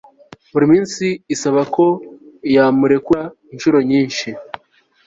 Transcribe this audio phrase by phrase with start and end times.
[0.51, 1.05] buri munsi
[1.35, 1.85] isaba ko
[2.55, 4.27] yamurekura inshuro nyinshi